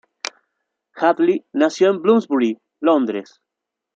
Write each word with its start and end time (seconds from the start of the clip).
Hadley 0.95 1.45
nació 1.53 1.91
en 1.91 2.01
Bloomsbury, 2.01 2.57
Londres. 2.79 3.39